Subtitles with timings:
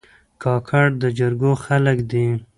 [0.43, 2.25] کاکړ د جرګو خلک دي.